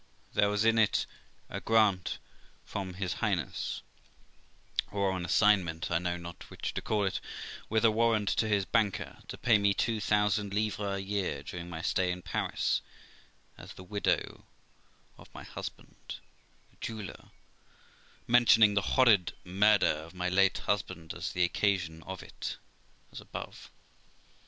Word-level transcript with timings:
There 0.33 0.49
was 0.49 0.65
in 0.65 0.79
it 0.79 1.05
a 1.47 1.61
grant 1.61 2.17
from 2.65 2.95
his 2.95 3.13
Highness, 3.21 3.83
or 4.89 5.11
an 5.15 5.23
assignment 5.25 5.91
I 5.91 5.99
know 5.99 6.17
not 6.17 6.49
which 6.49 6.73
to 6.73 6.81
call 6.81 7.05
it 7.05 7.19
with 7.69 7.85
a 7.85 7.91
warrant 7.91 8.27
to 8.29 8.47
his 8.47 8.65
banker 8.65 9.19
to 9.27 9.37
pay 9.37 9.59
me 9.59 9.75
two 9.75 9.99
thousand 10.01 10.55
livres 10.55 10.95
a 10.97 11.01
year 11.03 11.43
during 11.43 11.69
my 11.69 11.83
stay 11.83 12.11
in 12.11 12.23
Paris, 12.23 12.81
as 13.59 13.73
the 13.75 13.83
widow 13.83 14.45
of 15.19 15.29
Monsieur, 15.35 15.71
the 15.77 16.77
jeweller, 16.81 17.29
mentioning 18.25 18.73
the 18.73 18.95
horrid 18.97 19.33
murder 19.43 19.85
of 19.85 20.15
my 20.15 20.29
late 20.29 20.57
husband 20.65 21.13
as 21.13 21.31
the 21.31 21.43
occasion 21.43 22.01
of 22.07 22.23
it, 22.23 22.57
as 23.11 23.21
above. 23.21 23.69